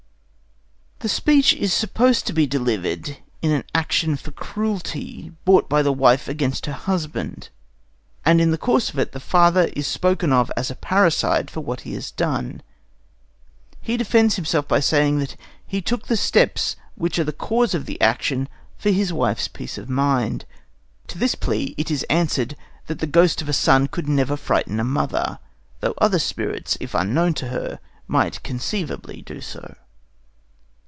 The 1.01 1.09
speech 1.09 1.55
is 1.55 1.73
supposed 1.73 2.27
to 2.27 2.33
be 2.33 2.45
delivered 2.45 3.17
in 3.41 3.49
an 3.51 3.63
action 3.73 4.15
for 4.17 4.29
cruelty 4.29 5.31
brought 5.45 5.67
by 5.67 5.81
the 5.81 5.91
wife 5.91 6.27
against 6.27 6.67
her 6.67 6.73
husband, 6.73 7.49
and 8.23 8.39
in 8.39 8.51
the 8.51 8.57
course 8.59 8.91
of 8.91 8.99
it 8.99 9.11
the 9.11 9.19
father 9.19 9.63
is 9.73 9.87
spoken 9.87 10.31
of 10.31 10.51
as 10.55 10.69
a 10.69 10.75
parricide 10.75 11.49
for 11.49 11.61
what 11.61 11.81
he 11.81 11.93
has 11.95 12.11
done. 12.11 12.61
He 13.81 13.97
defends 13.97 14.35
himself 14.35 14.67
by 14.67 14.79
saying 14.79 15.17
that 15.17 15.35
he 15.65 15.81
took 15.81 16.05
the 16.05 16.15
steps 16.15 16.75
which 16.93 17.17
are 17.17 17.23
the 17.23 17.33
cause 17.33 17.73
of 17.73 17.87
the 17.87 17.99
action 17.99 18.47
for 18.77 18.91
his 18.91 19.11
wife's 19.11 19.47
peace 19.47 19.79
of 19.79 19.89
mind. 19.89 20.45
To 21.07 21.17
this 21.17 21.33
plea 21.33 21.73
it 21.79 21.89
is 21.89 22.03
answered 22.11 22.55
that 22.85 22.99
the 22.99 23.07
ghost 23.07 23.41
of 23.41 23.49
a 23.49 23.53
son 23.53 23.87
could 23.87 24.07
never 24.07 24.37
frighten 24.37 24.79
a 24.79 24.83
mother, 24.83 25.39
though 25.79 25.95
other 25.97 26.19
spirits, 26.19 26.77
if 26.79 26.93
unknown 26.93 27.33
to 27.41 27.47
her, 27.47 27.79
might 28.07 28.43
conceivably 28.43 29.23
do 29.23 29.41
so. 29.41 29.75